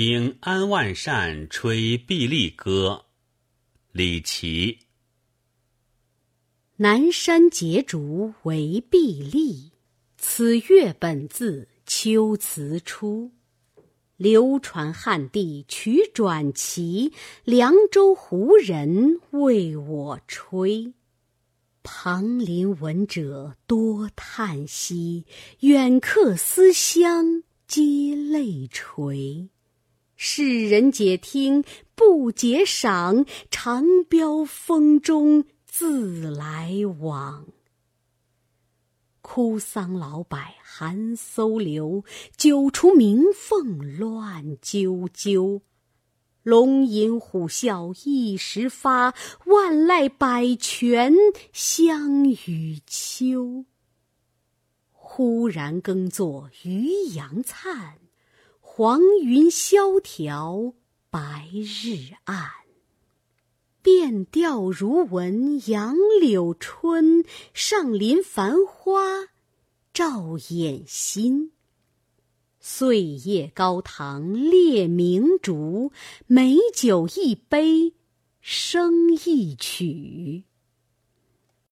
[0.00, 3.06] 听安万善吹碧丽歌，
[3.90, 4.78] 李琦。
[6.76, 9.72] 南山结竹为碧丽，
[10.16, 13.32] 此乐本自秋词出。
[14.16, 17.12] 流传汉地曲转奇，
[17.42, 20.94] 凉州胡人为我吹。
[21.82, 25.24] 旁邻闻者多叹息，
[25.62, 29.48] 远客思乡皆泪垂。
[30.20, 31.62] 世人解听
[31.94, 37.46] 不解赏，长标风中自来往。
[39.20, 42.04] 哭丧老柏寒飕流，
[42.36, 45.60] 九雏鸣凤乱啾啾。
[46.42, 49.14] 龙吟虎啸一时发，
[49.46, 51.14] 万籁百泉
[51.52, 53.66] 相与秋。
[54.90, 57.98] 忽然耕作渔阳灿，
[58.80, 60.72] 黄云萧条
[61.10, 62.48] 白日暗。
[63.82, 69.30] 变调如闻杨柳春，上林繁花
[69.92, 71.50] 照眼心。
[72.60, 75.90] 岁夜高堂列明烛，
[76.28, 77.94] 美酒一杯
[78.40, 80.44] 生一曲。